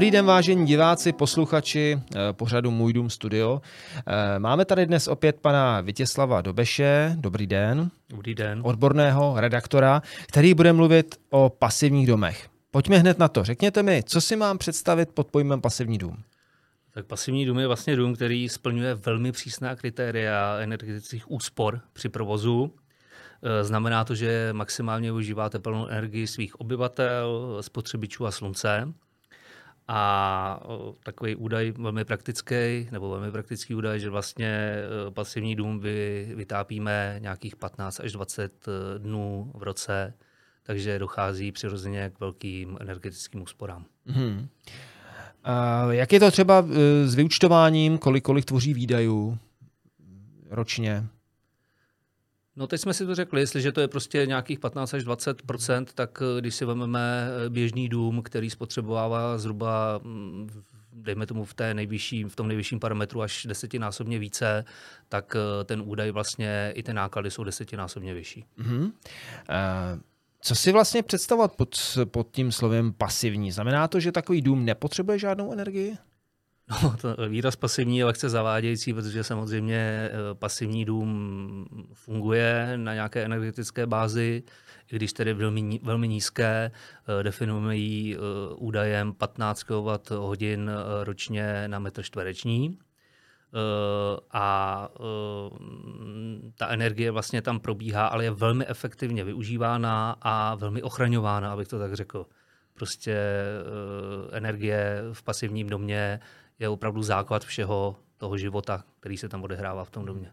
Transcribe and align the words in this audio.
Dobrý 0.00 0.10
den, 0.10 0.26
vážení 0.26 0.66
diváci, 0.66 1.12
posluchači 1.12 2.00
eh, 2.14 2.32
pořadu 2.32 2.70
Můj 2.70 2.92
dům 2.92 3.10
studio. 3.10 3.62
Eh, 4.06 4.38
máme 4.38 4.64
tady 4.64 4.86
dnes 4.86 5.08
opět 5.08 5.36
pana 5.40 5.80
Vítězslava 5.80 6.40
Dobeše. 6.40 7.16
Dobrý 7.18 7.46
den. 7.46 7.90
Dobrý 8.10 8.34
den. 8.34 8.60
Odborného 8.64 9.34
redaktora, 9.36 10.02
který 10.26 10.54
bude 10.54 10.72
mluvit 10.72 11.14
o 11.30 11.48
pasivních 11.48 12.06
domech. 12.06 12.48
Pojďme 12.70 12.98
hned 12.98 13.18
na 13.18 13.28
to. 13.28 13.44
Řekněte 13.44 13.82
mi, 13.82 14.02
co 14.06 14.20
si 14.20 14.36
mám 14.36 14.58
představit 14.58 15.08
pod 15.14 15.26
pojmem 15.26 15.60
pasivní 15.60 15.98
dům? 15.98 16.16
Tak 16.94 17.06
pasivní 17.06 17.46
dům 17.46 17.58
je 17.58 17.66
vlastně 17.66 17.96
dům, 17.96 18.14
který 18.14 18.48
splňuje 18.48 18.94
velmi 18.94 19.32
přísná 19.32 19.76
kritéria 19.76 20.56
energetických 20.60 21.30
úspor 21.30 21.80
při 21.92 22.08
provozu. 22.08 22.72
Eh, 23.42 23.64
znamená 23.64 24.04
to, 24.04 24.14
že 24.14 24.48
maximálně 24.52 25.08
využíváte 25.12 25.58
plnou 25.58 25.86
energii 25.86 26.26
svých 26.26 26.60
obyvatel, 26.60 27.58
spotřebičů 27.60 28.26
a 28.26 28.30
slunce. 28.30 28.92
A 29.92 30.60
takový 31.02 31.36
údaj 31.36 31.72
velmi 31.78 32.04
praktický, 32.04 32.88
nebo 32.90 33.10
velmi 33.10 33.30
praktický 33.30 33.74
údaj, 33.74 34.00
že 34.00 34.10
vlastně 34.10 34.46
e, 34.46 35.10
pasivní 35.10 35.56
dům 35.56 35.80
vy, 35.80 36.32
vytápíme 36.34 37.16
nějakých 37.18 37.56
15 37.56 38.00
až 38.00 38.12
20 38.12 38.68
e, 38.68 38.98
dnů 38.98 39.52
v 39.54 39.62
roce, 39.62 40.14
takže 40.62 40.98
dochází 40.98 41.52
přirozeně 41.52 42.10
k 42.14 42.20
velkým 42.20 42.78
energetickým 42.80 43.42
úsporám. 43.42 43.84
Hmm. 44.06 44.48
A 45.44 45.84
jak 45.92 46.12
je 46.12 46.20
to 46.20 46.30
třeba 46.30 46.64
e, 46.70 47.08
s 47.08 47.14
vyučtováním, 47.14 47.98
kolik, 47.98 48.24
kolik 48.24 48.44
tvoří 48.44 48.74
výdajů 48.74 49.38
ročně? 50.50 51.06
No 52.60 52.66
teď 52.66 52.80
jsme 52.80 52.94
si 52.94 53.06
to 53.06 53.14
řekli, 53.14 53.40
jestliže 53.40 53.72
to 53.72 53.80
je 53.80 53.88
prostě 53.88 54.26
nějakých 54.26 54.58
15 54.58 54.94
až 54.94 55.04
20% 55.04 55.86
tak 55.94 56.22
eh, 56.22 56.40
když 56.40 56.54
si 56.54 56.64
vezmeme 56.64 57.28
eh, 57.46 57.50
běžný 57.50 57.88
dům, 57.88 58.22
který 58.22 58.50
spotřebovává 58.50 59.38
zhruba 59.38 60.00
mm, 60.02 60.50
dejme 60.92 61.26
tomu 61.26 61.44
v, 61.44 61.54
té 61.54 61.74
nejvyšší, 61.74 62.24
v 62.24 62.36
tom 62.36 62.48
nejvyšším 62.48 62.80
parametru 62.80 63.22
až 63.22 63.46
desetinásobně 63.46 64.18
více, 64.18 64.64
tak 65.08 65.36
eh, 65.36 65.64
ten 65.64 65.82
údaj 65.84 66.10
vlastně 66.10 66.72
i 66.74 66.82
ty 66.82 66.92
náklady 66.92 67.30
jsou 67.30 67.44
desetinásobně 67.44 68.14
vyšší. 68.14 68.44
Mm-hmm. 68.58 68.82
Uh... 68.82 68.90
Co 70.42 70.54
si 70.54 70.72
vlastně 70.72 71.02
představovat 71.02 71.56
pod, 71.56 71.98
pod 72.04 72.28
tím 72.30 72.52
slovem 72.52 72.92
pasivní? 72.92 73.52
Znamená 73.52 73.88
to, 73.88 74.00
že 74.00 74.12
takový 74.12 74.42
dům 74.42 74.64
nepotřebuje 74.64 75.18
žádnou 75.18 75.52
energii? 75.52 75.96
No, 76.70 76.96
to 77.00 77.28
výraz 77.28 77.56
pasivní 77.56 77.98
je 77.98 78.04
lehce 78.04 78.28
zavádějící, 78.28 78.92
protože 78.92 79.24
samozřejmě 79.24 79.76
eh, 79.76 80.10
pasivní 80.34 80.84
dům 80.84 81.66
funguje 81.94 82.72
na 82.76 82.94
nějaké 82.94 83.24
energetické 83.24 83.86
bázi, 83.86 84.42
i 84.92 84.96
když 84.96 85.12
tedy 85.12 85.34
velmi, 85.34 85.80
velmi 85.82 86.08
nízké, 86.08 86.70
eh, 87.20 87.22
definujeme 87.22 87.76
ji 87.76 88.16
eh, 88.16 88.18
údajem 88.54 89.12
15 89.12 89.62
kWh 89.62 90.68
ročně 91.02 91.68
na 91.68 91.78
metr 91.78 92.02
čtvereční. 92.02 92.78
A 94.32 94.88
ta 96.54 96.68
energie 96.68 97.10
vlastně 97.10 97.42
tam 97.42 97.60
probíhá, 97.60 98.06
ale 98.06 98.24
je 98.24 98.30
velmi 98.30 98.66
efektivně 98.66 99.24
využívána 99.24 100.16
a 100.22 100.54
velmi 100.54 100.82
ochraňována, 100.82 101.52
abych 101.52 101.68
to 101.68 101.78
tak 101.78 101.94
řekl. 101.94 102.26
Prostě 102.74 103.16
energie 104.32 105.02
v 105.12 105.22
pasivním 105.22 105.68
domě 105.68 106.20
je 106.60 106.68
opravdu 106.68 107.02
základ 107.02 107.44
všeho 107.44 107.96
toho 108.16 108.38
života, 108.38 108.84
který 109.00 109.16
se 109.16 109.28
tam 109.28 109.42
odehrává 109.42 109.84
v 109.84 109.90
tom 109.90 110.04
domě. 110.04 110.32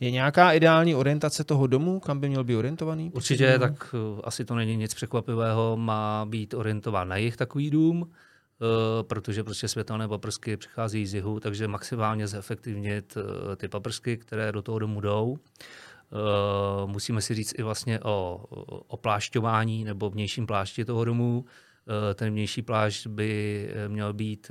Je 0.00 0.10
nějaká 0.10 0.52
ideální 0.52 0.94
orientace 0.94 1.44
toho 1.44 1.66
domu, 1.66 2.00
kam 2.00 2.20
by 2.20 2.28
měl 2.28 2.44
být 2.44 2.56
orientovaný? 2.56 3.10
Určitě, 3.14 3.58
tak 3.58 3.94
uh, 3.94 4.20
asi 4.24 4.44
to 4.44 4.54
není 4.54 4.76
nic 4.76 4.94
překvapivého. 4.94 5.76
Má 5.76 6.26
být 6.28 6.54
orientován 6.54 7.08
na 7.08 7.16
jich 7.16 7.36
takový 7.36 7.70
dům, 7.70 8.02
uh, 8.02 8.08
protože 9.02 9.44
prostě 9.44 9.68
světelné 9.68 10.08
paprsky 10.08 10.56
přichází 10.56 11.06
z 11.06 11.14
jihu, 11.14 11.40
takže 11.40 11.68
maximálně 11.68 12.26
zefektivnit 12.26 13.16
uh, 13.16 13.22
ty 13.56 13.68
paprsky, 13.68 14.16
které 14.16 14.52
do 14.52 14.62
toho 14.62 14.78
domu 14.78 15.00
jdou. 15.00 15.38
Musíme 16.86 17.20
si 17.20 17.34
říct 17.34 17.54
i 17.58 17.62
vlastně 17.62 18.00
o 18.00 18.44
oplášťování 18.86 19.84
nebo 19.84 20.10
vnějším 20.10 20.46
plášti 20.46 20.84
toho 20.84 21.04
domu. 21.04 21.44
Ten 22.14 22.30
vnější 22.30 22.62
plášť 22.62 23.06
by 23.06 23.68
měl 23.88 24.12
být 24.12 24.50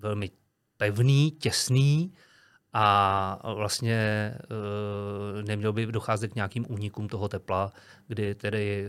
velmi 0.00 0.30
pevný, 0.76 1.30
těsný 1.30 2.12
a 2.72 3.52
vlastně 3.54 3.94
e, 3.94 5.42
nemělo 5.42 5.72
by 5.72 5.86
docházet 5.86 6.32
k 6.32 6.34
nějakým 6.34 6.66
únikům 6.68 7.08
toho 7.08 7.28
tepla, 7.28 7.72
kdy 8.08 8.34
tedy 8.34 8.86
e, 8.86 8.88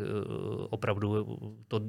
opravdu 0.69 1.37
to 1.67 1.81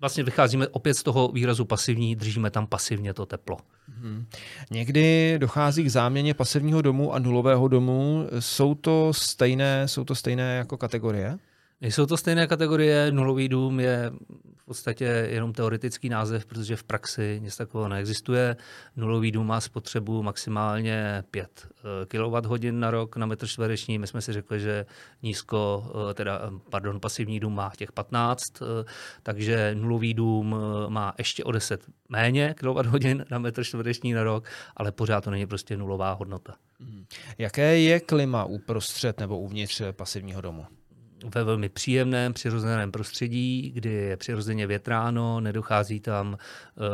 vlastně 0.00 0.24
vycházíme 0.24 0.68
opět 0.68 0.94
z 0.94 1.02
toho 1.02 1.28
výrazu 1.28 1.64
pasivní, 1.64 2.16
držíme 2.16 2.50
tam 2.50 2.66
pasivně 2.66 3.14
to 3.14 3.26
teplo. 3.26 3.56
Hmm. 3.88 4.26
Někdy 4.70 5.36
dochází 5.38 5.84
k 5.84 5.90
záměně 5.90 6.34
pasivního 6.34 6.82
domu 6.82 7.14
a 7.14 7.18
nulového 7.18 7.68
domu. 7.68 8.28
Jsou 8.38 8.74
to 8.74 9.12
stejné, 9.12 9.88
jsou 9.88 10.04
to 10.04 10.14
stejné 10.14 10.56
jako 10.56 10.76
kategorie? 10.76 11.38
Nejsou 11.80 12.06
to 12.06 12.16
stejné 12.16 12.46
kategorie. 12.46 13.12
Nulový 13.12 13.48
dům 13.48 13.80
je 13.80 14.12
v 14.56 14.64
podstatě 14.64 15.04
jenom 15.04 15.52
teoretický 15.52 16.08
název, 16.08 16.46
protože 16.46 16.76
v 16.76 16.84
praxi 16.84 17.40
nic 17.42 17.56
takového 17.56 17.88
neexistuje. 17.88 18.56
Nulový 18.96 19.32
dům 19.32 19.46
má 19.46 19.60
spotřebu 19.60 20.22
maximálně 20.22 21.24
5 21.30 21.68
eh, 22.02 22.06
kWh 22.06 22.70
na 22.70 22.90
rok 22.90 23.16
na 23.16 23.26
metr 23.26 23.46
čtvereční. 23.46 23.98
My 23.98 24.06
jsme 24.06 24.20
si 24.20 24.32
řekli, 24.32 24.60
že 24.60 24.86
nízko, 25.22 25.90
eh, 26.10 26.14
teda, 26.14 26.40
eh, 26.44 26.58
pardon, 26.70 27.00
pasivní 27.00 27.40
dům 27.40 27.54
má 27.54 27.72
těch 27.76 27.92
15, 27.92 28.42
takže 29.22 29.74
nulový 29.74 30.14
dům 30.14 30.56
má 30.88 31.14
ještě 31.18 31.44
o 31.44 31.52
10 31.52 31.84
méně 32.08 32.54
kWh 32.54 33.30
na 33.30 33.38
metr 33.38 33.64
čtvereční 33.64 34.12
na 34.12 34.22
rok, 34.22 34.48
ale 34.76 34.92
pořád 34.92 35.24
to 35.24 35.30
není 35.30 35.46
prostě 35.46 35.76
nulová 35.76 36.12
hodnota. 36.12 36.54
Mhm. 36.80 37.04
Jaké 37.38 37.78
je 37.78 38.00
klima 38.00 38.44
uprostřed 38.44 39.20
nebo 39.20 39.38
uvnitř 39.38 39.82
pasivního 39.92 40.40
domu? 40.40 40.66
Ve 41.24 41.44
velmi 41.44 41.68
příjemném, 41.68 42.32
přirozeném 42.32 42.92
prostředí, 42.92 43.70
kdy 43.74 43.92
je 43.92 44.16
přirozeně 44.16 44.66
větráno, 44.66 45.40
nedochází 45.40 46.00
tam 46.00 46.28
uh, 46.28 46.84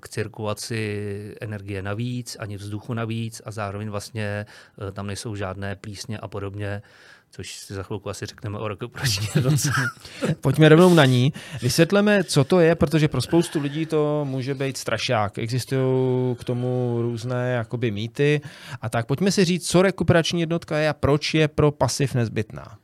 k 0.00 0.08
cirkulaci 0.08 1.34
energie 1.40 1.82
navíc, 1.82 2.36
ani 2.40 2.56
vzduchu 2.56 2.94
navíc 2.94 3.42
a 3.44 3.50
zároveň 3.50 3.88
vlastně 3.88 4.46
uh, 4.76 4.90
tam 4.90 5.06
nejsou 5.06 5.36
žádné 5.36 5.76
plísně 5.76 6.18
a 6.18 6.28
podobně 6.28 6.82
což 7.30 7.56
si 7.56 7.74
za 7.74 7.82
chvilku 7.82 8.10
asi 8.10 8.26
řekneme 8.26 8.58
o 8.58 8.68
rekuperační 8.68 9.28
jednotce. 9.34 9.70
Pojďme 10.40 10.68
rovnou 10.68 10.94
na 10.94 11.04
ní. 11.04 11.32
Vysvětleme, 11.62 12.24
co 12.24 12.44
to 12.44 12.60
je, 12.60 12.74
protože 12.74 13.08
pro 13.08 13.20
spoustu 13.22 13.60
lidí 13.60 13.86
to 13.86 14.24
může 14.24 14.54
být 14.54 14.76
strašák. 14.76 15.38
Existují 15.38 16.36
k 16.36 16.44
tomu 16.44 16.98
různé 17.02 17.52
jakoby 17.52 17.90
mýty. 17.90 18.40
A 18.80 18.88
tak 18.88 19.06
pojďme 19.06 19.32
si 19.32 19.44
říct, 19.44 19.68
co 19.68 19.82
rekuperační 19.82 20.40
jednotka 20.40 20.78
je 20.78 20.88
a 20.88 20.92
proč 20.92 21.34
je 21.34 21.48
pro 21.48 21.70
pasiv 21.70 22.14
nezbytná. 22.14 22.78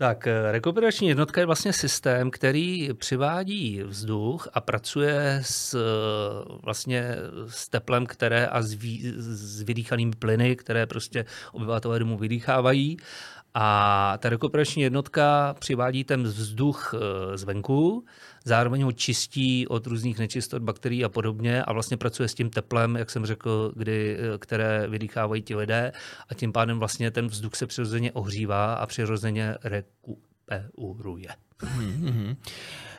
Tak 0.00 0.26
eh, 0.26 0.52
rekuperační 0.52 1.08
jednotka 1.08 1.40
je 1.40 1.46
vlastně 1.46 1.72
systém, 1.72 2.30
který 2.30 2.88
přivádí 2.94 3.82
vzduch 3.82 4.48
a 4.54 4.60
pracuje 4.60 5.40
s, 5.42 5.74
eh, 5.74 6.58
vlastně 6.62 7.16
s 7.46 7.68
teplem, 7.68 8.06
které 8.06 8.46
a 8.46 8.62
s, 8.62 8.72
vý, 8.72 9.12
s 9.16 9.62
vydýchanými 9.62 10.12
plyny, 10.18 10.56
které 10.56 10.86
prostě 10.86 11.24
obyvatelé 11.52 11.98
domu 11.98 12.18
vydýchávají. 12.18 12.96
A 13.54 14.18
ta 14.18 14.28
rekuperační 14.28 14.82
jednotka 14.82 15.54
přivádí 15.58 16.04
ten 16.04 16.22
vzduch 16.22 16.94
eh, 16.94 17.38
zvenku, 17.38 18.04
zároveň 18.48 18.82
ho 18.82 18.92
čistí 18.92 19.68
od 19.68 19.86
různých 19.86 20.18
nečistot, 20.18 20.62
bakterií 20.62 21.04
a 21.04 21.08
podobně 21.08 21.62
a 21.62 21.72
vlastně 21.72 21.96
pracuje 21.96 22.28
s 22.28 22.34
tím 22.34 22.50
teplem, 22.50 22.96
jak 22.96 23.10
jsem 23.10 23.26
řekl, 23.26 23.72
kdy, 23.76 24.18
které 24.38 24.86
vydýchávají 24.88 25.42
ti 25.42 25.54
lidé 25.54 25.92
a 26.28 26.34
tím 26.34 26.52
pádem 26.52 26.78
vlastně 26.78 27.10
ten 27.10 27.26
vzduch 27.26 27.54
se 27.54 27.66
přirozeně 27.66 28.12
ohřívá 28.12 28.74
a 28.74 28.86
přirozeně 28.86 29.54
rekuperuje. 29.64 31.28
Mm-hmm. 31.62 32.36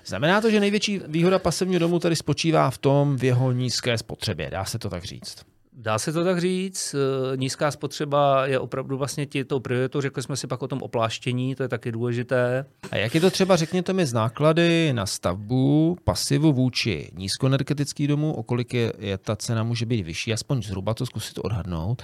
Znamená 0.06 0.42
to, 0.42 0.52
že 0.52 0.60
největší 0.60 1.02
výhoda 1.08 1.40
pasivního 1.40 1.80
domu 1.80 2.00
tady 2.00 2.16
spočívá 2.16 2.70
v 2.70 2.78
tom 2.78 3.18
v 3.18 3.24
jeho 3.24 3.52
nízké 3.52 3.98
spotřebě, 3.98 4.50
dá 4.50 4.66
se 4.66 4.80
to 4.80 4.90
tak 4.90 5.04
říct? 5.04 5.49
Dá 5.82 6.00
se 6.00 6.14
to 6.14 6.24
tak 6.24 6.40
říct, 6.40 6.96
eh, 6.96 7.38
nízká 7.38 7.72
spotřeba 7.72 8.46
je 8.46 8.60
opravdu 8.60 8.98
vlastně 8.98 9.26
tí, 9.26 9.44
tou 9.44 9.60
prioritou, 9.60 10.02
řekli 10.02 10.24
jsme 10.24 10.38
si 10.38 10.48
pak 10.48 10.62
o 10.62 10.68
tom 10.68 10.82
opláštění, 10.82 11.56
to 11.56 11.64
je 11.64 11.70
taky 11.70 11.92
důležité. 11.92 12.66
A 12.92 12.98
jak 12.98 13.16
je 13.16 13.22
to 13.22 13.30
třeba, 13.30 13.56
řekněte 13.56 13.94
mi, 13.94 14.06
z 14.06 14.14
náklady 14.14 14.94
na 14.94 15.06
stavbu 15.06 15.98
pasivu 16.04 16.54
vůči 16.54 17.12
nízkoenergetický 17.14 18.08
domu, 18.08 18.34
o 18.34 18.44
kolik 18.44 18.74
je, 18.74 18.94
je 18.98 19.18
ta 19.18 19.36
cena 19.36 19.64
může 19.64 19.86
být 19.86 20.04
vyšší, 20.04 20.34
aspoň 20.34 20.62
zhruba 20.62 20.94
to 20.94 21.06
zkusit 21.06 21.38
odhadnout, 21.38 22.02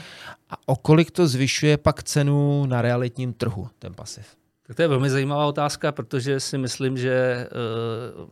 a 0.50 0.56
o 0.66 0.76
kolik 0.76 1.12
to 1.12 1.28
zvyšuje 1.28 1.78
pak 1.78 2.04
cenu 2.04 2.66
na 2.66 2.82
realitním 2.82 3.34
trhu, 3.34 3.68
ten 3.80 3.94
pasiv? 3.94 4.26
Tak 4.68 4.76
to 4.76 4.82
je 4.82 4.88
velmi 4.88 5.10
zajímavá 5.10 5.46
otázka, 5.46 5.92
protože 5.92 6.40
si 6.40 6.58
myslím, 6.58 6.98
že 6.98 7.48
uh, 7.52 8.30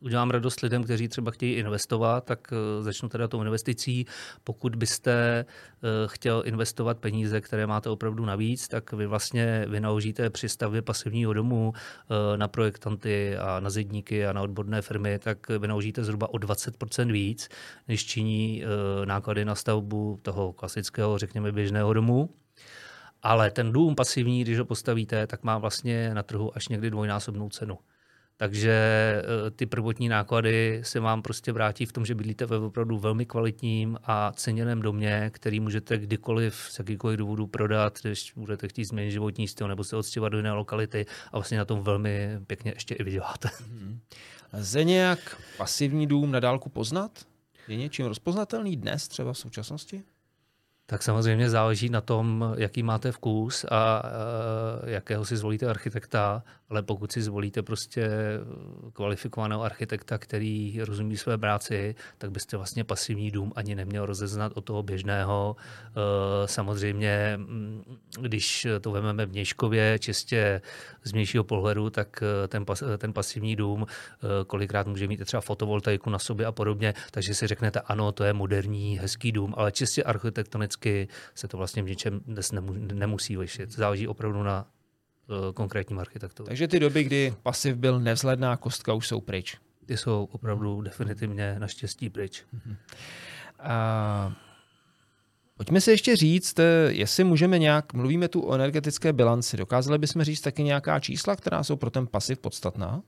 udělám 0.00 0.30
radost 0.30 0.60
lidem, 0.60 0.84
kteří 0.84 1.08
třeba 1.08 1.30
chtějí 1.30 1.54
investovat, 1.54 2.24
tak 2.24 2.52
uh, 2.52 2.84
začnu 2.84 3.08
teda 3.08 3.28
tou 3.28 3.42
investicí. 3.42 4.06
Pokud 4.44 4.76
byste 4.76 5.44
uh, 5.44 5.88
chtěl 6.06 6.42
investovat 6.46 6.98
peníze, 6.98 7.40
které 7.40 7.66
máte 7.66 7.90
opravdu 7.90 8.24
navíc, 8.24 8.68
tak 8.68 8.92
vy 8.92 9.06
vlastně 9.06 9.64
vynaložíte 9.68 10.30
při 10.30 10.48
stavbě 10.48 10.82
pasivního 10.82 11.32
domu 11.32 11.68
uh, 11.68 12.36
na 12.36 12.48
projektanty 12.48 13.36
a 13.36 13.60
na 13.60 13.70
zedníky 13.70 14.26
a 14.26 14.32
na 14.32 14.42
odborné 14.42 14.82
firmy, 14.82 15.18
tak 15.18 15.48
vynaložíte 15.48 16.04
zhruba 16.04 16.34
o 16.34 16.36
20% 16.36 17.12
víc, 17.12 17.48
než 17.88 18.04
činí 18.04 18.64
náklady 19.04 19.44
na 19.44 19.54
stavbu 19.54 20.18
toho 20.22 20.52
klasického, 20.52 21.18
řekněme, 21.18 21.52
běžného 21.52 21.92
domu. 21.92 22.30
Ale 23.22 23.50
ten 23.50 23.72
dům 23.72 23.94
pasivní, 23.94 24.40
když 24.44 24.58
ho 24.58 24.64
postavíte, 24.64 25.26
tak 25.26 25.44
má 25.44 25.58
vlastně 25.58 26.14
na 26.14 26.22
trhu 26.22 26.56
až 26.56 26.68
někdy 26.68 26.90
dvojnásobnou 26.90 27.48
cenu. 27.48 27.78
Takže 28.40 28.72
eh, 29.46 29.50
ty 29.50 29.66
prvotní 29.66 30.08
náklady 30.08 30.80
se 30.84 31.00
vám 31.00 31.22
prostě 31.22 31.52
vrátí 31.52 31.86
v 31.86 31.92
tom, 31.92 32.06
že 32.06 32.14
bydlíte 32.14 32.46
ve 32.46 32.58
opravdu 32.58 32.98
velmi 32.98 33.26
kvalitním 33.26 33.98
a 34.04 34.32
ceněném 34.32 34.82
domě, 34.82 35.30
který 35.34 35.60
můžete 35.60 35.98
kdykoliv 35.98 36.54
z 36.70 36.78
jakýkoliv 36.78 37.18
důvodu 37.18 37.46
prodat, 37.46 37.98
když 38.02 38.32
budete 38.36 38.68
chtít 38.68 38.84
změnit 38.84 39.10
životní 39.10 39.48
styl 39.48 39.68
nebo 39.68 39.84
se 39.84 39.96
odstěhovat 39.96 40.32
do 40.32 40.38
jiné 40.38 40.52
lokality 40.52 41.06
a 41.32 41.36
vlastně 41.36 41.58
na 41.58 41.64
tom 41.64 41.82
velmi 41.82 42.28
pěkně 42.46 42.72
ještě 42.76 42.94
i 42.94 43.02
vyděláte. 43.02 43.50
Hmm. 43.70 44.00
Lze 44.52 44.84
nějak 44.84 45.42
pasivní 45.56 46.06
dům 46.06 46.32
na 46.32 46.40
dálku 46.40 46.68
poznat? 46.68 47.10
Je 47.68 47.76
něčím 47.76 48.06
rozpoznatelný 48.06 48.76
dnes 48.76 49.08
třeba 49.08 49.32
v 49.32 49.38
současnosti? 49.38 50.02
tak 50.90 51.02
samozřejmě 51.02 51.50
záleží 51.50 51.88
na 51.88 52.00
tom, 52.00 52.54
jaký 52.58 52.82
máte 52.82 53.12
vkus 53.12 53.64
a 53.64 54.02
jakého 54.86 55.24
si 55.24 55.36
zvolíte 55.36 55.66
architekta, 55.66 56.42
ale 56.70 56.82
pokud 56.82 57.12
si 57.12 57.22
zvolíte 57.22 57.62
prostě 57.62 58.10
kvalifikovaného 58.92 59.62
architekta, 59.62 60.18
který 60.18 60.80
rozumí 60.80 61.16
své 61.16 61.38
práci, 61.38 61.94
tak 62.18 62.30
byste 62.30 62.56
vlastně 62.56 62.84
pasivní 62.84 63.30
dům 63.30 63.52
ani 63.56 63.74
neměl 63.74 64.06
rozeznat 64.06 64.52
od 64.54 64.64
toho 64.64 64.82
běžného. 64.82 65.56
E, 65.56 66.48
samozřejmě, 66.48 67.34
mm, 67.36 67.98
když 68.20 68.66
to 68.80 68.90
vezmeme 68.90 69.26
v 69.26 69.30
Měškově, 69.30 69.98
čistě 69.98 70.60
z 71.04 71.12
vnějšího 71.12 71.44
pohledu, 71.44 71.90
tak 71.90 72.22
e, 72.22 72.48
ten, 72.48 72.64
ten 72.98 73.12
pasivní 73.12 73.56
dům 73.56 73.86
kolikrát 74.46 74.86
může 74.86 75.08
mít 75.08 75.24
třeba 75.24 75.40
fotovoltaiku 75.40 76.10
na 76.10 76.18
sobě 76.18 76.46
a 76.46 76.52
podobně, 76.52 76.94
takže 77.10 77.34
si 77.34 77.46
řeknete, 77.46 77.80
ano, 77.80 78.12
to 78.12 78.24
je 78.24 78.32
moderní, 78.32 78.98
hezký 78.98 79.32
dům, 79.32 79.54
ale 79.56 79.72
čistě 79.72 80.02
architektonicky 80.02 81.08
se 81.34 81.48
to 81.48 81.56
vlastně 81.56 81.82
v 81.82 81.86
něčem 81.86 82.20
dnes 82.26 82.52
nemusí 82.92 83.38
lišit. 83.38 83.70
Záleží 83.70 84.08
opravdu 84.08 84.42
na 84.42 84.66
konkrétním 85.54 85.98
architektu. 85.98 86.44
Takže 86.44 86.68
ty 86.68 86.80
doby, 86.80 87.04
kdy 87.04 87.34
pasiv 87.42 87.76
byl 87.76 88.00
nevzhledná 88.00 88.56
kostka, 88.56 88.92
už 88.92 89.08
jsou 89.08 89.20
pryč. 89.20 89.56
Ty 89.86 89.96
jsou 89.96 90.28
opravdu 90.32 90.82
definitivně 90.82 91.56
naštěstí 91.58 92.10
pryč. 92.10 92.44
Uh, 92.54 94.32
Pojďme 95.60 95.80
si 95.80 95.90
ještě 95.90 96.16
říct, 96.16 96.58
eh, 96.58 96.64
jestli 96.88 97.24
můžeme 97.24 97.58
nějak, 97.58 97.92
mluvíme 97.92 98.28
tu 98.28 98.40
o 98.48 98.54
energetické 98.54 99.12
bilanci, 99.12 99.56
dokázali 99.56 99.98
bychom 99.98 100.22
říct 100.22 100.40
taky 100.40 100.62
nějaká 100.62 101.00
čísla, 101.00 101.36
která 101.36 101.62
jsou 101.62 101.76
pro 101.76 101.90
ten 101.90 102.06
pasiv 102.06 102.38
podstatná? 102.38 103.02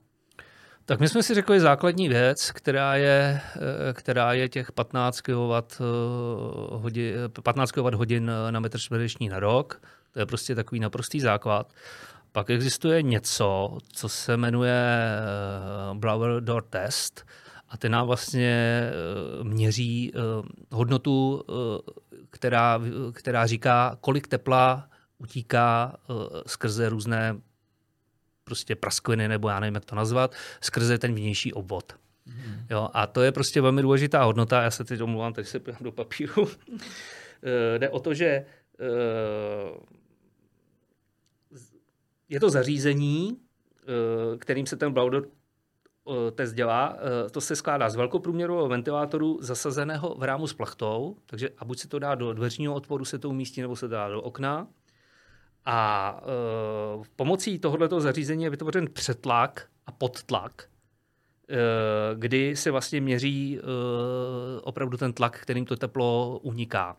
Tak 0.84 1.00
my 1.00 1.08
jsme 1.08 1.22
si 1.22 1.34
řekli 1.34 1.60
základní 1.60 2.08
věc, 2.08 2.50
která 2.50 2.96
je, 2.96 3.40
eh, 3.56 3.92
která 3.92 4.32
je 4.32 4.48
těch 4.48 4.72
15 4.72 5.20
kW, 5.20 5.52
hodin, 6.70 7.14
15 7.42 7.72
kW 7.72 7.94
hodin 7.94 8.30
na 8.50 8.60
metr 8.60 8.78
čtvereční 8.78 9.28
na 9.28 9.40
rok. 9.40 9.82
To 10.12 10.20
je 10.20 10.26
prostě 10.26 10.54
takový 10.54 10.80
naprostý 10.80 11.20
základ. 11.20 11.72
Pak 12.32 12.50
existuje 12.50 13.02
něco, 13.02 13.78
co 13.92 14.08
se 14.08 14.36
jmenuje 14.36 14.84
eh, 14.84 15.94
Blower 15.94 16.40
Door 16.40 16.62
Test 16.62 17.26
a 17.68 17.76
ten 17.76 17.92
nám 17.92 18.06
vlastně 18.06 18.82
eh, 18.90 19.44
měří 19.44 20.12
hodnotu, 20.70 21.44
která, 22.30 22.80
která 23.12 23.46
říká, 23.46 23.96
kolik 24.00 24.28
tepla 24.28 24.88
utíká 25.18 25.96
skrze 26.46 26.88
různé 26.88 27.36
prostě 28.44 28.76
praskliny, 28.76 29.28
nebo 29.28 29.48
já 29.48 29.60
nevím, 29.60 29.74
jak 29.74 29.84
to 29.84 29.94
nazvat, 29.94 30.34
skrze 30.60 30.98
ten 30.98 31.14
vnější 31.14 31.52
obvod. 31.52 31.92
Mm. 32.26 32.66
Jo, 32.70 32.88
a 32.92 33.06
to 33.06 33.22
je 33.22 33.32
prostě 33.32 33.60
velmi 33.60 33.82
důležitá 33.82 34.24
hodnota. 34.24 34.62
Já 34.62 34.70
se 34.70 34.84
teď 34.84 35.00
omluvám, 35.00 35.32
teď 35.32 35.46
se 35.46 35.60
do 35.80 35.92
papíru. 35.92 36.48
Eh, 37.44 37.78
jde 37.78 37.88
o 37.88 38.00
to, 38.00 38.14
že 38.14 38.26
eh, 38.26 38.44
je 42.32 42.40
to 42.40 42.50
zařízení, 42.50 43.36
eh, 43.82 44.38
kterým 44.38 44.66
se 44.66 44.76
ten 44.76 44.92
Blauder 44.92 45.22
test 46.34 46.52
dělá. 46.52 46.96
To 47.30 47.40
se 47.40 47.56
skládá 47.56 47.90
z 47.90 47.96
velkoprůměrového 47.96 48.68
ventilátoru 48.68 49.38
zasazeného 49.40 50.14
v 50.18 50.22
rámu 50.22 50.46
s 50.46 50.52
plachtou, 50.52 51.16
takže 51.26 51.48
a 51.58 51.64
buď 51.64 51.78
se 51.78 51.88
to 51.88 51.98
dá 51.98 52.14
do 52.14 52.32
dveřního 52.32 52.74
otvoru, 52.74 53.04
se 53.04 53.18
to 53.18 53.28
umístí, 53.28 53.60
nebo 53.60 53.76
se 53.76 53.88
dá 53.88 54.08
do 54.08 54.22
okna. 54.22 54.66
A 55.64 56.20
uh, 56.96 57.04
pomocí 57.16 57.58
tohoto 57.58 58.00
zařízení 58.00 58.44
je 58.44 58.50
vytvořen 58.50 58.88
přetlak 58.92 59.66
a 59.86 59.92
podtlak, 59.92 60.68
uh, 61.50 61.56
kdy 62.18 62.56
se 62.56 62.70
vlastně 62.70 63.00
měří 63.00 63.58
uh, 63.58 63.66
opravdu 64.62 64.96
ten 64.96 65.12
tlak, 65.12 65.38
kterým 65.40 65.64
to 65.64 65.76
teplo 65.76 66.40
uniká. 66.42 66.96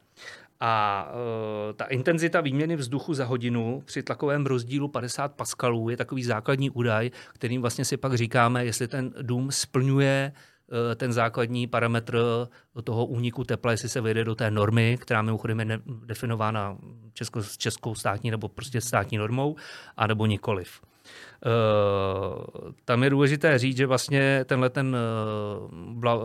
A 0.59 1.05
uh, 1.13 1.73
ta 1.73 1.85
intenzita 1.85 2.41
výměny 2.41 2.75
vzduchu 2.75 3.13
za 3.13 3.25
hodinu 3.25 3.81
při 3.85 4.03
tlakovém 4.03 4.45
rozdílu 4.45 4.87
50 4.87 5.33
paskalů 5.33 5.89
je 5.89 5.97
takový 5.97 6.23
základní 6.23 6.69
údaj, 6.69 7.11
kterým 7.33 7.61
vlastně 7.61 7.85
si 7.85 7.97
pak 7.97 8.13
říkáme, 8.13 8.65
jestli 8.65 8.87
ten 8.87 9.13
dům 9.21 9.51
splňuje 9.51 10.33
Eh, 10.73 10.95
ten 10.95 11.13
základní 11.13 11.67
parametr 11.67 12.19
toho 12.83 13.05
úniku 13.05 13.43
tepla, 13.43 13.71
jestli 13.71 13.89
se 13.89 14.01
vejde 14.01 14.23
do 14.23 14.35
té 14.35 14.51
normy, 14.51 14.97
která 15.01 15.21
mimochodem 15.21 15.59
je 15.59 15.79
definována 16.05 16.77
českou, 17.13 17.41
českou 17.57 17.95
státní 17.95 18.31
nebo 18.31 18.49
prostě 18.49 18.81
státní 18.81 19.17
normou, 19.17 19.55
anebo 19.97 20.25
nikoliv. 20.25 20.81
Uh, 21.45 22.71
tam 22.85 23.03
je 23.03 23.09
důležité 23.09 23.57
říct, 23.57 23.77
že 23.77 23.85
vlastně 23.85 24.45
tenhle 24.45 24.69
ten 24.69 24.97
bla, 25.87 26.15
uh, 26.15 26.23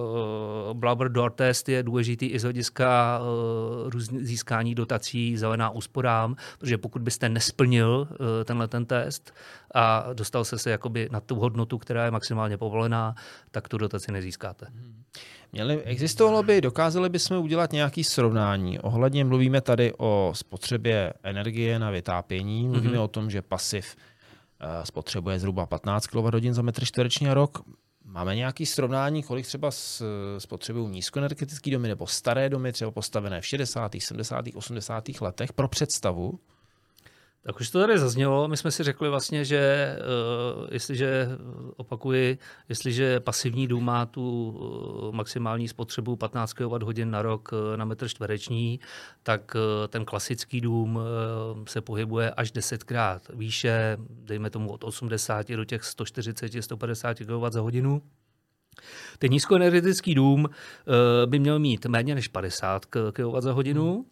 Blabber 0.73 1.09
Door 1.09 1.31
test 1.31 1.69
je 1.69 1.83
důležitý 1.83 2.27
i 2.27 2.39
z 2.39 2.43
hlediska 2.43 3.21
získání 4.21 4.75
dotací 4.75 5.37
zelená 5.37 5.71
úsporám, 5.71 6.37
protože 6.59 6.79
pokud 6.79 7.03
byste 7.03 7.29
nesplnil 7.29 8.09
tenhle 8.45 8.69
ten 8.69 8.87
test 8.87 9.35
a 9.75 10.13
dostal 10.13 10.45
se 10.45 10.59
se 10.59 10.71
jakoby 10.71 11.09
na 11.13 11.21
tu 11.21 11.35
hodnotu, 11.35 11.79
která 11.79 12.05
je 12.05 12.11
maximálně 12.11 12.57
povolená, 12.57 13.15
tak 13.51 13.69
tu 13.69 13.79
dotaci 13.79 14.13
nezískáte. 14.13 14.67
Měli, 15.53 15.83
existovalo 15.83 16.43
by, 16.43 16.61
dokázali 16.61 17.09
bychom 17.09 17.39
udělat 17.39 17.73
nějaké 17.73 18.05
srovnání. 18.05 18.79
Ohledně 18.79 19.25
mluvíme 19.25 19.61
tady 19.61 19.93
o 19.99 20.33
spotřebě 20.35 21.13
energie 21.23 21.79
na 21.79 21.91
vytápění, 21.91 22.69
mluvíme 22.69 22.97
mm-hmm. 22.97 23.03
o 23.03 23.09
tom, 23.09 23.31
že 23.31 23.43
pasiv 23.43 23.97
Eh, 23.97 24.18
spotřebuje 24.85 25.39
zhruba 25.39 25.67
15 25.67 26.07
kWh 26.07 26.51
za 26.53 26.63
metr 26.63 26.85
čtvereční 26.85 27.29
a 27.29 27.35
rok. 27.35 27.59
Máme 28.05 28.37
nějaké 28.37 28.67
srovnání, 28.67 29.23
kolik 29.23 29.47
třeba 29.47 29.71
spotřebují 30.39 30.89
nízkoenergetické 30.89 31.71
domy 31.71 31.89
nebo 31.89 32.07
staré 32.07 32.49
domy, 32.49 32.73
třeba 32.73 32.91
postavené 32.91 33.41
v 33.41 33.47
60., 33.47 33.93
70., 33.99 34.45
80. 34.55 35.05
letech 35.21 35.53
pro 35.53 35.69
představu? 35.69 36.41
Tak 37.49 37.61
už 37.61 37.71
to 37.71 37.81
tady 37.81 37.99
zaznělo. 37.99 38.49
My 38.49 38.57
jsme 38.57 38.71
si 38.71 38.83
řekli 38.83 39.09
vlastně, 39.09 39.45
že 39.45 39.97
uh, 39.99 40.67
jestliže, 40.71 41.29
opakuji, 41.77 42.39
jestliže 42.69 43.21
pasivní 43.21 43.67
dům 43.67 43.85
má 43.85 44.07
tu 44.07 44.51
uh, 44.51 45.15
maximální 45.15 45.69
spotřebu 45.69 46.17
15 46.17 46.53
kWh 46.53 47.05
na 47.05 47.23
rok 47.23 47.53
uh, 47.53 47.77
na 47.77 47.85
metr 47.85 48.09
čtvereční, 48.09 48.81
tak 49.23 49.57
ten 49.89 50.05
klasický 50.05 50.61
dům 50.61 51.01
se 51.69 51.81
pohybuje 51.81 52.31
až 52.31 52.51
desetkrát 52.51 53.23
výše, 53.35 53.97
dejme 54.11 54.51
tomu 54.51 54.73
od 54.73 54.85
80 54.85 55.49
do 55.49 55.65
těch 55.65 55.83
140-150 55.83 57.15
kWh. 57.15 58.03
Ten 59.19 59.31
nízkoenergetický 59.31 60.15
dům 60.15 60.49
by 61.27 61.39
měl 61.39 61.59
mít 61.59 61.87
méně 61.87 62.15
než 62.15 62.29
50 62.29 62.87
kWh 62.87 63.41
za 63.41 63.53
hodinu. 63.53 64.07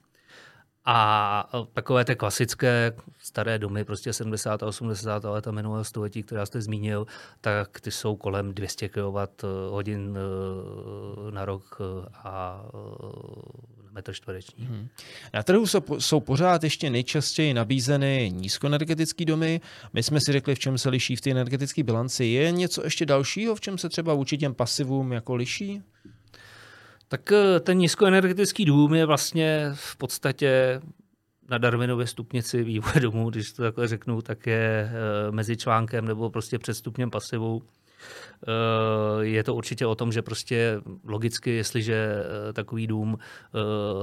A 0.88 1.48
takové 1.72 2.04
ty 2.04 2.16
klasické 2.16 2.92
staré 3.18 3.58
domy, 3.58 3.84
prostě 3.84 4.12
70. 4.12 4.62
a 4.62 4.66
80. 4.66 5.24
leta 5.24 5.50
minulého 5.50 5.84
století, 5.84 6.22
která 6.22 6.46
jste 6.46 6.62
zmínil, 6.62 7.06
tak 7.40 7.80
ty 7.80 7.90
jsou 7.90 8.16
kolem 8.16 8.54
200 8.54 8.88
kWh 8.88 9.44
hodin 9.70 10.18
eh, 10.18 11.30
na 11.30 11.44
rok 11.44 11.78
eh, 11.80 12.08
a 12.14 12.64
eh, 12.74 13.86
metr 13.92 14.12
čtvereční. 14.12 14.66
Hmm. 14.66 14.88
Na 15.34 15.42
trhu 15.42 15.66
jsou, 15.66 15.80
jsou 15.98 16.20
pořád 16.20 16.64
ještě 16.64 16.90
nejčastěji 16.90 17.54
nabízeny 17.54 18.32
nízkoenergetické 18.34 19.24
domy. 19.24 19.60
My 19.92 20.02
jsme 20.02 20.20
si 20.20 20.32
řekli, 20.32 20.54
v 20.54 20.58
čem 20.58 20.78
se 20.78 20.88
liší 20.88 21.16
v 21.16 21.20
té 21.20 21.30
energetické 21.30 21.82
bilanci. 21.82 22.24
Je 22.24 22.50
něco 22.50 22.84
ještě 22.84 23.06
dalšího, 23.06 23.54
v 23.54 23.60
čem 23.60 23.78
se 23.78 23.88
třeba 23.88 24.14
vůči 24.14 24.38
těm 24.38 24.54
pasivům 24.54 25.12
jako 25.12 25.34
liší? 25.34 25.82
Tak 27.08 27.32
ten 27.60 27.78
nízkoenergetický 27.78 28.64
dům 28.64 28.94
je 28.94 29.06
vlastně 29.06 29.70
v 29.74 29.96
podstatě 29.96 30.80
na 31.48 31.58
Darwinově 31.58 32.06
stupnici 32.06 32.64
vývoje 32.64 33.00
domů, 33.00 33.30
když 33.30 33.52
to 33.52 33.62
takhle 33.62 33.88
řeknu, 33.88 34.22
tak 34.22 34.46
je 34.46 34.90
mezi 35.30 35.56
článkem 35.56 36.04
nebo 36.04 36.30
prostě 36.30 36.58
před 36.58 36.74
stupněm 36.74 37.10
pasivou. 37.10 37.62
Eh, 37.62 37.85
je 39.20 39.44
to 39.44 39.54
určitě 39.54 39.86
o 39.86 39.94
tom, 39.94 40.12
že 40.12 40.22
prostě 40.22 40.80
logicky, 41.04 41.50
jestliže 41.50 41.94
eh, 41.94 42.52
takový 42.52 42.86
dům 42.86 43.18
eh, 43.18 43.58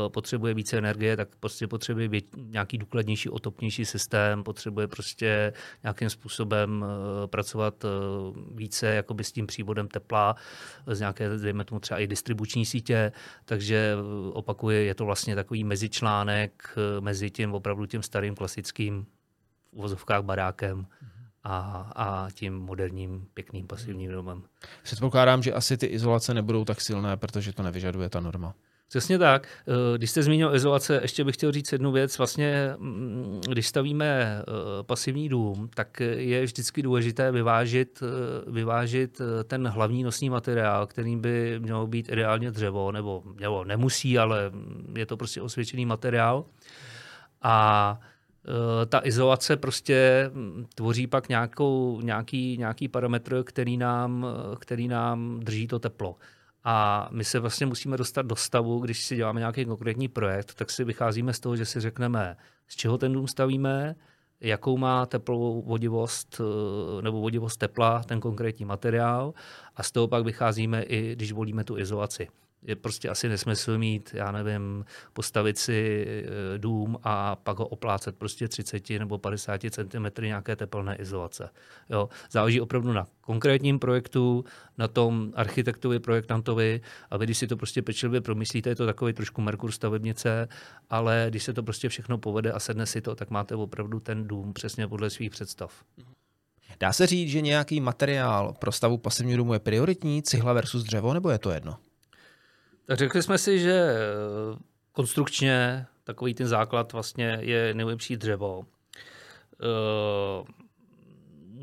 potřebuje 0.10 0.54
více 0.54 0.78
energie, 0.78 1.18
tak 1.18 1.30
prostě 1.40 1.68
potřebuje 1.68 2.10
nějaký 2.38 2.78
důkladnější, 2.78 3.30
otopnější 3.30 3.86
systém, 3.86 4.44
potřebuje 4.44 4.88
prostě 4.88 5.54
nějakým 5.84 6.10
způsobem 6.10 6.86
pracovat 7.26 7.86
více 8.56 8.88
jakoby 8.88 9.24
s 9.24 9.32
tím 9.32 9.48
přívodem 9.48 9.88
tepla, 9.88 10.36
z 10.88 11.00
nějaké, 11.00 11.30
dejme 11.30 11.66
tomu 11.66 11.80
třeba 11.80 12.00
i 12.00 12.08
distribuční 12.08 12.66
sítě, 12.66 13.12
takže 13.46 13.96
opakuje, 14.34 14.84
je 14.84 14.96
to 14.96 15.06
vlastně 15.06 15.36
takový 15.36 15.64
mezičlánek 15.64 16.76
mezi 17.00 17.32
tím 17.32 17.54
opravdu 17.54 17.86
tím 17.86 18.04
starým 18.04 18.36
klasickým 18.36 19.06
uvozovkách 19.72 20.22
barákem. 20.22 20.78
Mm 20.78 21.13
a, 21.44 21.92
a 21.96 22.28
tím 22.34 22.54
moderním, 22.54 23.28
pěkným 23.34 23.68
pasivním 23.68 24.12
domem. 24.12 24.44
Předpokládám, 24.84 25.44
že 25.44 25.54
asi 25.54 25.78
ty 25.78 25.86
izolace 25.86 26.34
nebudou 26.34 26.66
tak 26.66 26.82
silné, 26.82 27.18
protože 27.18 27.54
to 27.54 27.64
nevyžaduje 27.64 28.10
ta 28.10 28.20
norma. 28.20 28.54
Přesně 28.94 29.18
tak. 29.18 29.48
Eh, 29.68 29.98
když 29.98 30.10
jste 30.10 30.24
zmínil 30.24 30.56
izolace, 30.56 31.00
ještě 31.02 31.24
bych 31.24 31.36
chtěl 31.36 31.52
říct 31.52 31.72
jednu 31.72 31.92
věc. 31.92 32.18
Vlastně, 32.18 32.74
mm, 32.78 33.42
když 33.50 33.68
stavíme 33.68 34.06
eh, 34.06 34.44
pasivní 34.84 35.30
dům, 35.30 35.70
tak 35.74 36.00
je 36.00 36.44
vždycky 36.44 36.82
důležité 36.82 37.32
vyvážit, 37.32 38.04
eh, 38.04 38.52
vyvážit 38.52 39.22
ten 39.44 39.68
hlavní 39.68 40.04
nosný 40.04 40.30
materiál, 40.30 40.88
kterým 40.88 41.22
by 41.22 41.60
mělo 41.60 41.88
být 41.88 42.10
ideálně 42.12 42.52
dřevo, 42.52 42.92
nebo, 42.92 43.24
nebo 43.40 43.64
nemusí, 43.64 44.20
ale 44.20 44.52
je 44.96 45.06
to 45.06 45.18
prostě 45.18 45.42
osvědčený 45.42 45.86
materiál. 45.86 46.46
A 47.42 48.00
ta 48.90 49.02
izolace 49.04 49.58
prostě 49.58 50.30
hm, 50.34 50.66
tvoří 50.76 51.08
pak 51.08 51.30
nějakou, 51.30 52.02
nějaký, 52.02 52.58
nějaký 52.58 52.88
parametr, 52.88 53.44
který 53.44 53.78
nám, 53.78 54.26
eh, 54.26 54.56
který 54.56 54.88
nám 54.88 55.40
drží 55.40 55.68
to 55.68 55.80
teplo. 55.80 56.16
A 56.64 57.08
my 57.12 57.24
se 57.24 57.40
vlastně 57.40 57.66
musíme 57.66 57.98
dostat 57.98 58.22
do 58.22 58.36
stavu, 58.36 58.80
když 58.80 59.06
si 59.06 59.16
děláme 59.16 59.40
nějaký 59.40 59.66
konkrétní 59.66 60.08
projekt, 60.08 60.54
tak 60.54 60.70
si 60.72 60.84
vycházíme 60.84 61.34
z 61.34 61.40
toho, 61.40 61.56
že 61.56 61.66
si 61.66 61.80
řekneme, 61.80 62.38
z 62.68 62.76
čeho 62.76 62.98
ten 62.98 63.14
dům 63.14 63.28
stavíme, 63.28 63.96
jakou 64.42 64.78
má 64.78 65.06
teplovou 65.06 65.62
vodivost 65.62 66.42
eh, 66.42 67.02
nebo 67.02 67.22
vodivost 67.22 67.60
tepla 67.60 68.04
ten 68.04 68.20
konkrétní 68.20 68.66
materiál 68.66 69.34
a 69.76 69.84
z 69.84 69.92
toho 69.92 70.08
pak 70.08 70.26
vycházíme 70.26 70.84
i, 70.84 71.16
když 71.16 71.32
volíme 71.32 71.64
tu 71.64 71.78
izolaci 71.78 72.28
je 72.66 72.76
prostě 72.76 73.10
asi 73.10 73.30
nesmysl 73.30 73.78
mít, 73.78 74.12
já 74.14 74.32
nevím, 74.32 74.86
postavit 75.14 75.58
si 75.58 76.08
eh, 76.08 76.58
dům 76.58 76.98
a 77.04 77.36
pak 77.36 77.60
ho 77.60 77.68
oplácet 77.68 78.18
prostě 78.18 78.48
30 78.48 78.90
nebo 78.90 79.18
50 79.18 79.62
cm 79.70 80.06
nějaké 80.22 80.56
teplné 80.56 80.96
izolace. 80.96 81.50
Jo. 81.90 82.10
Záleží 82.32 82.62
opravdu 82.62 82.94
na 82.94 83.08
konkrétním 83.22 83.80
projektu, 83.80 84.46
na 84.78 84.88
tom 84.88 85.34
architektovi, 85.36 86.00
projektantovi 86.00 86.82
a 87.10 87.18
vy, 87.18 87.26
když 87.26 87.38
si 87.38 87.48
to 87.48 87.58
prostě 87.58 87.82
pečlivě 87.82 88.22
promyslíte, 88.22 88.70
je 88.70 88.76
to 88.76 88.86
takový 88.86 89.14
trošku 89.14 89.42
Merkur 89.42 89.72
stavebnice, 89.72 90.48
ale 90.90 91.26
když 91.30 91.44
se 91.44 91.54
to 91.54 91.64
prostě 91.64 91.90
všechno 91.90 92.18
povede 92.18 92.52
a 92.52 92.60
sedne 92.60 92.86
si 92.86 93.02
to, 93.02 93.16
tak 93.16 93.30
máte 93.30 93.56
opravdu 93.56 94.00
ten 94.00 94.28
dům 94.28 94.54
přesně 94.54 94.88
podle 94.88 95.10
svých 95.10 95.32
představ. 95.32 95.84
Dá 96.80 96.94
se 96.94 97.08
říct, 97.08 97.30
že 97.30 97.42
nějaký 97.42 97.82
materiál 97.82 98.54
pro 98.60 98.72
stavu 98.72 98.98
pasivního 98.98 99.38
domu 99.38 99.54
je 99.54 99.60
prioritní, 99.60 100.24
cihla 100.24 100.54
versus 100.54 100.84
dřevo, 100.84 101.14
nebo 101.14 101.30
je 101.30 101.40
to 101.40 101.52
jedno? 101.52 101.78
Tak 102.86 102.98
řekli 102.98 103.24
jsme 103.24 103.38
si, 103.38 103.60
že 103.60 103.74
eh, 103.74 104.60
konstrukčně 104.92 105.86
takový 106.04 106.34
ten 106.34 106.48
základ 106.48 106.94
vlastně 106.94 107.38
je 107.42 107.74
nejlepší 107.74 108.18
dřevo. 108.18 108.66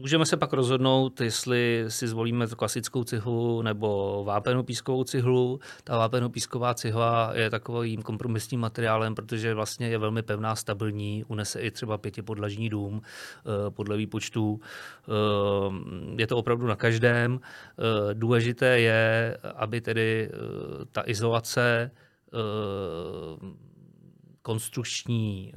Eh, 0.01 0.03
můžeme 0.03 0.27
se 0.27 0.37
pak 0.37 0.53
rozhodnout, 0.53 1.21
jestli 1.21 1.85
si 1.89 2.09
zvolíme 2.09 2.47
klasickou 2.47 3.05
cihlu 3.05 3.63
nebo 3.63 4.23
vápenou 4.25 4.63
pískovou 4.63 5.05
cihlu. 5.05 5.61
Ta 5.85 5.99
vápenou 5.99 6.29
písková 6.29 6.75
cihla 6.75 7.33
je 7.35 7.51
takovým 7.51 8.03
kompromisním 8.03 8.61
materiálem, 8.61 9.15
protože 9.15 9.55
vlastně 9.55 9.89
je 9.89 9.99
velmi 9.99 10.23
pevná, 10.23 10.57
stabilní, 10.57 11.25
unese 11.29 11.61
i 11.61 11.71
třeba 11.71 11.99
pětipodlažní 11.99 12.69
dům 12.69 13.03
eh, 13.03 13.71
podle 13.71 13.97
výpočtu. 13.97 14.61
Je 16.17 16.27
to 16.27 16.37
opravdu 16.37 16.67
na 16.67 16.77
každém. 16.77 17.41
Důležité 18.13 18.81
je, 18.81 19.37
aby 19.55 19.81
tedy 19.81 20.31
ta 20.93 21.03
izolace 21.07 21.91
konstrukční 24.43 25.53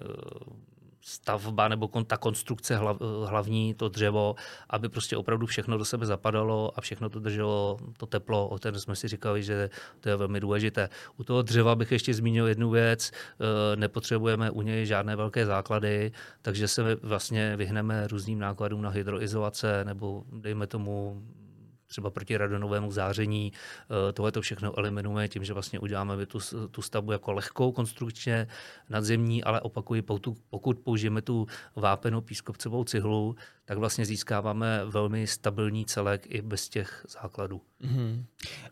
stavba 1.04 1.68
nebo 1.68 1.88
ta 2.08 2.18
konstrukce 2.18 2.80
hlavní, 3.26 3.74
to 3.74 3.90
dřevo, 3.90 4.36
aby 4.70 4.90
prostě 4.90 5.18
opravdu 5.18 5.46
všechno 5.46 5.78
do 5.78 5.86
sebe 5.86 6.06
zapadalo 6.06 6.72
a 6.76 6.82
všechno 6.82 7.10
to 7.10 7.20
drželo 7.20 7.78
to 7.98 8.06
teplo, 8.06 8.48
o 8.48 8.58
kterém 8.58 8.80
jsme 8.80 8.96
si 8.96 9.08
říkali, 9.08 9.44
že 9.44 9.70
to 10.00 10.10
je 10.10 10.16
velmi 10.16 10.40
důležité. 10.40 10.90
U 11.18 11.24
toho 11.24 11.42
dřeva 11.42 11.76
bych 11.76 11.92
ještě 11.92 12.14
zmínil 12.14 12.48
jednu 12.48 12.70
věc, 12.70 13.12
e, 13.12 13.76
nepotřebujeme 13.76 14.52
u 14.52 14.62
něj 14.62 14.86
žádné 14.86 15.16
velké 15.16 15.46
základy, 15.46 16.12
takže 16.42 16.68
se 16.68 16.96
vlastně 16.96 17.56
vyhneme 17.58 18.08
různým 18.08 18.40
nákladům 18.40 18.82
na 18.82 18.90
hydroizolace 18.90 19.86
nebo 19.86 20.24
dejme 20.32 20.68
tomu 20.68 21.24
třeba 21.88 22.10
proti 22.10 22.38
radonovému 22.38 22.92
záření. 22.92 23.52
Eh, 23.54 24.14
tohle 24.14 24.32
to 24.32 24.42
všechno 24.42 24.78
eliminuje 24.78 25.28
tím, 25.28 25.44
že 25.44 25.54
vlastně 25.54 25.80
uděláme 25.80 26.26
tu, 26.26 26.40
tu 26.72 26.82
stavbu 26.82 27.12
jako 27.12 27.32
lehkou 27.32 27.72
konstrukčně 27.72 28.48
nadzemní, 28.90 29.44
ale 29.44 29.62
opakuji, 29.62 30.02
pokud 30.50 30.80
použijeme 30.80 31.22
tu 31.22 31.48
vápenou 31.76 32.22
pískovcovou 32.22 32.84
cihlu, 32.84 33.36
tak 33.66 33.78
vlastně 33.78 34.06
získáváme 34.06 34.82
velmi 34.86 35.28
stabilní 35.28 35.86
celek 35.86 36.22
i 36.30 36.42
bez 36.42 36.70
těch 36.70 37.06
základů. 37.10 37.62
Mm-hmm. 37.84 38.24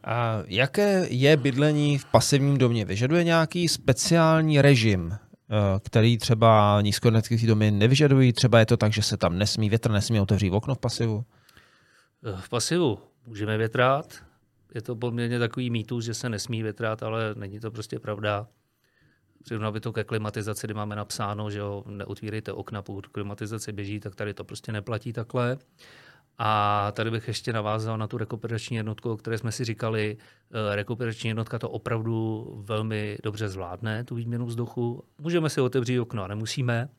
A 0.03 0.43
jaké 0.47 1.07
je 1.09 1.37
bydlení 1.37 1.97
v 1.97 2.05
pasivním 2.05 2.57
domě? 2.57 2.85
Vyžaduje 2.85 3.23
nějaký 3.23 3.67
speciální 3.67 4.61
režim, 4.61 5.11
eh, 5.11 5.79
který 5.83 6.17
třeba 6.17 6.81
nízkoenergetické 6.81 7.47
domy 7.47 7.71
nevyžadují? 7.71 8.33
Třeba 8.33 8.59
je 8.59 8.65
to 8.65 8.77
tak, 8.77 8.93
že 8.93 9.01
se 9.01 9.17
tam 9.17 9.37
nesmí 9.37 9.69
větr, 9.69 9.91
nesmí 9.91 10.19
otevřít 10.19 10.51
okno 10.51 10.75
v 10.75 10.79
pasivu? 10.79 11.25
V 12.23 12.49
pasivu 12.49 12.99
můžeme 13.25 13.57
větrát. 13.57 14.23
Je 14.75 14.81
to 14.81 14.95
poměrně 14.95 15.39
takový 15.39 15.69
mýtus, 15.69 16.05
že 16.05 16.13
se 16.13 16.29
nesmí 16.29 16.63
větrát, 16.63 17.03
ale 17.03 17.35
není 17.35 17.59
to 17.59 17.71
prostě 17.71 17.99
pravda. 17.99 18.47
Přirovnal 19.43 19.71
by 19.71 19.79
to 19.79 19.93
ke 19.93 20.03
klimatizaci, 20.03 20.67
kdy 20.67 20.73
máme 20.73 20.95
napsáno, 20.95 21.49
že 21.49 21.59
jo, 21.59 21.83
neutvírejte 21.87 22.53
okna, 22.53 22.81
pokud 22.81 23.07
klimatizace 23.07 23.71
běží, 23.71 23.99
tak 23.99 24.15
tady 24.15 24.33
to 24.33 24.43
prostě 24.43 24.71
neplatí 24.71 25.13
takhle. 25.13 25.57
A 26.37 26.91
tady 26.95 27.11
bych 27.11 27.27
ještě 27.27 27.53
navázal 27.53 27.97
na 27.97 28.07
tu 28.07 28.17
rekuperační 28.17 28.77
jednotku, 28.77 29.11
o 29.11 29.17
které 29.17 29.37
jsme 29.37 29.51
si 29.51 29.65
říkali. 29.65 30.17
Eh, 30.51 30.75
rekuperační 30.75 31.27
jednotka 31.27 31.59
to 31.59 31.69
opravdu 31.69 32.45
velmi 32.65 33.17
dobře 33.23 33.49
zvládne, 33.49 34.03
tu 34.03 34.15
výměnu 34.15 34.45
vzduchu. 34.45 35.03
Můžeme 35.17 35.49
si 35.49 35.61
otevřít 35.61 35.99
okno 35.99 36.27
nemusíme, 36.27 36.89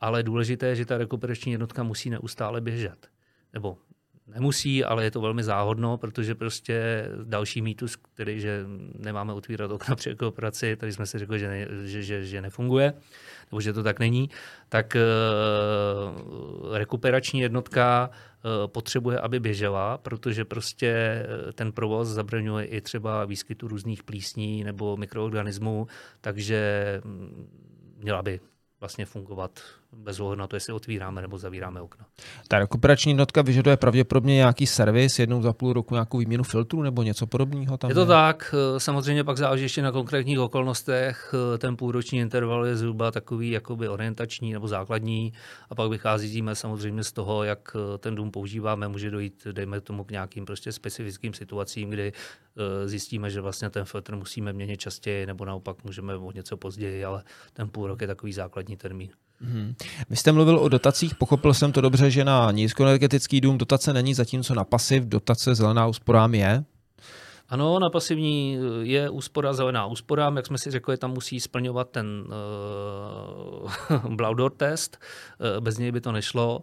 ale 0.00 0.22
důležité 0.22 0.66
je, 0.66 0.76
že 0.76 0.86
ta 0.86 0.98
rekuperační 0.98 1.52
jednotka 1.52 1.82
musí 1.82 2.10
neustále 2.10 2.60
běžet. 2.60 3.08
Nebo 3.52 3.78
nemusí, 4.26 4.84
ale 4.84 5.04
je 5.04 5.10
to 5.10 5.20
velmi 5.20 5.42
záhodno, 5.42 5.98
protože 5.98 6.34
prostě 6.34 7.06
další 7.24 7.62
mýtus, 7.62 7.96
který, 7.96 8.40
že 8.40 8.64
nemáme 8.98 9.32
otvírat 9.32 9.70
okna 9.70 9.96
při 9.96 10.16
operaci, 10.16 10.76
tady 10.76 10.92
jsme 10.92 11.06
si 11.06 11.18
řekli, 11.18 11.38
že, 11.38 11.48
ne, 11.48 11.66
že, 11.84 12.02
že, 12.02 12.24
že 12.24 12.42
nefunguje, 12.42 12.92
nebo 13.50 13.60
že 13.60 13.72
to 13.72 13.82
tak 13.82 13.98
není, 13.98 14.30
tak 14.68 14.96
uh, 14.96 16.76
rekuperační 16.76 17.40
jednotka 17.40 18.10
uh, 18.10 18.66
potřebuje, 18.66 19.18
aby 19.18 19.40
běžela, 19.40 19.98
protože 19.98 20.44
prostě 20.44 20.88
eh, 20.88 21.52
ten 21.52 21.72
provoz 21.72 22.08
zabraňuje 22.08 22.64
i 22.64 22.80
třeba 22.80 23.24
výskytu 23.24 23.68
různých 23.68 24.02
plísní 24.02 24.64
nebo 24.64 24.96
mikroorganismů, 24.96 25.86
takže 26.20 27.00
mm, 27.04 27.48
měla 27.98 28.22
by 28.22 28.40
vlastně 28.80 29.06
fungovat 29.06 29.60
bez 29.96 30.20
ohledu 30.20 30.40
na 30.40 30.46
to, 30.46 30.56
jestli 30.56 30.72
otvíráme 30.72 31.22
nebo 31.22 31.38
zavíráme 31.38 31.80
okna. 31.80 32.06
Ta 32.48 32.58
rekuperační 32.58 33.10
jednotka 33.10 33.42
vyžaduje 33.42 33.76
pravděpodobně 33.76 34.34
nějaký 34.34 34.66
servis, 34.66 35.18
jednou 35.18 35.42
za 35.42 35.52
půl 35.52 35.72
roku 35.72 35.94
nějakou 35.94 36.18
výměnu 36.18 36.44
filtru 36.44 36.82
nebo 36.82 37.02
něco 37.02 37.26
podobného 37.26 37.78
tam? 37.78 37.90
Je 37.90 37.94
to 37.94 38.00
je? 38.00 38.06
tak, 38.06 38.54
samozřejmě 38.78 39.24
pak 39.24 39.36
záleží 39.36 39.64
ještě 39.64 39.82
na 39.82 39.92
konkrétních 39.92 40.40
okolnostech. 40.40 41.34
Ten 41.58 41.76
půlroční 41.76 42.18
interval 42.18 42.66
je 42.66 42.76
zhruba 42.76 43.10
takový 43.10 43.50
jakoby 43.50 43.88
orientační 43.88 44.52
nebo 44.52 44.68
základní 44.68 45.32
a 45.70 45.74
pak 45.74 45.90
vycházíme 45.90 46.54
samozřejmě 46.54 47.04
z 47.04 47.12
toho, 47.12 47.44
jak 47.44 47.76
ten 47.98 48.14
dům 48.14 48.30
používáme. 48.30 48.88
Může 48.88 49.10
dojít, 49.10 49.46
dejme 49.52 49.80
tomu, 49.80 50.04
k 50.04 50.10
nějakým 50.10 50.44
prostě 50.44 50.72
specifickým 50.72 51.34
situacím, 51.34 51.90
kdy 51.90 52.12
zjistíme, 52.86 53.30
že 53.30 53.40
vlastně 53.40 53.70
ten 53.70 53.84
filtr 53.84 54.16
musíme 54.16 54.52
měnit 54.52 54.80
častěji 54.80 55.26
nebo 55.26 55.44
naopak 55.44 55.84
můžeme 55.84 56.16
o 56.16 56.32
něco 56.32 56.56
později, 56.56 57.04
ale 57.04 57.24
ten 57.52 57.68
půl 57.68 57.86
rok 57.86 58.00
je 58.00 58.06
takový 58.06 58.32
základní 58.32 58.76
termín. 58.76 59.10
Hmm. 59.42 59.74
Vy 60.10 60.16
jste 60.16 60.32
mluvil 60.32 60.58
o 60.58 60.68
dotacích, 60.68 61.14
pochopil 61.14 61.54
jsem 61.54 61.72
to 61.72 61.80
dobře, 61.80 62.10
že 62.10 62.24
na 62.24 62.50
nízkoenergetický 62.50 63.40
dům 63.40 63.58
dotace 63.58 63.92
není, 63.92 64.14
zatímco 64.14 64.54
na 64.54 64.64
pasiv 64.64 65.04
dotace 65.04 65.54
zelená 65.54 65.86
úsporám 65.86 66.34
je? 66.34 66.64
Ano, 67.48 67.78
na 67.78 67.90
pasivní 67.90 68.58
je 68.82 69.10
úspora, 69.10 69.52
zelená 69.52 69.86
úspora. 69.86 70.32
Jak 70.36 70.46
jsme 70.46 70.58
si 70.58 70.70
řekli, 70.70 70.96
tam 70.96 71.10
musí 71.10 71.40
splňovat 71.40 71.90
ten 71.90 72.24
uh, 73.94 74.14
Blaudor 74.16 74.52
test. 74.52 74.98
Uh, 75.56 75.60
bez 75.60 75.78
něj 75.78 75.92
by 75.92 76.00
to 76.00 76.12
nešlo. 76.12 76.62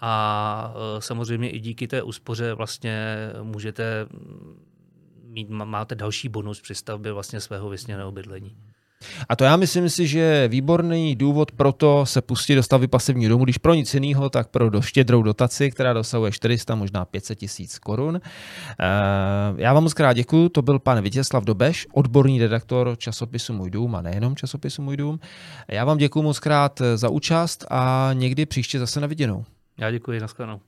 A 0.00 0.74
samozřejmě 0.98 1.50
i 1.50 1.60
díky 1.60 1.88
té 1.88 2.02
úspoře 2.02 2.54
vlastně 2.54 3.16
můžete 3.42 4.06
mít, 5.24 5.50
máte 5.50 5.94
další 5.94 6.28
bonus 6.28 6.60
při 6.60 6.74
stavbě 6.74 7.12
vlastně 7.12 7.40
svého 7.40 7.68
vysněného 7.68 8.12
bydlení. 8.12 8.56
A 9.28 9.36
to 9.36 9.44
já 9.44 9.56
myslím 9.56 9.88
si, 9.88 10.06
že 10.06 10.18
je 10.18 10.48
výborný 10.48 11.16
důvod 11.16 11.52
pro 11.52 11.72
to 11.72 12.06
se 12.06 12.22
pustit 12.22 12.54
do 12.54 12.62
stavby 12.62 12.88
pasivního 12.88 13.30
domu, 13.30 13.44
když 13.44 13.58
pro 13.58 13.74
nic 13.74 13.94
jiného, 13.94 14.30
tak 14.30 14.48
pro 14.48 14.70
do 14.70 14.82
štědrou 14.82 15.22
dotaci, 15.22 15.70
která 15.70 15.92
dosahuje 15.92 16.32
400, 16.32 16.74
možná 16.74 17.04
500 17.04 17.38
tisíc 17.38 17.78
korun. 17.78 18.20
Eh, 18.24 18.84
já 19.56 19.72
vám 19.72 19.82
moc 19.82 19.94
krát 19.94 20.12
děkuji, 20.12 20.48
to 20.48 20.62
byl 20.62 20.78
pan 20.78 21.02
Vítězslav 21.02 21.44
Dobeš, 21.44 21.86
odborný 21.92 22.38
redaktor 22.38 22.94
časopisu 22.98 23.52
Můj 23.52 23.70
dům 23.70 23.94
a 23.94 24.02
nejenom 24.02 24.36
časopisu 24.36 24.82
Můj 24.82 24.96
dům. 24.96 25.20
Já 25.68 25.84
vám 25.84 25.98
děkuji 25.98 26.22
moc 26.22 26.38
krát 26.38 26.82
za 26.94 27.08
účast 27.08 27.64
a 27.70 28.10
někdy 28.12 28.46
příště 28.46 28.78
zase 28.78 29.00
na 29.00 29.06
viděnou. 29.06 29.44
Já 29.78 29.90
děkuji, 29.90 30.20
nashledanou. 30.20 30.60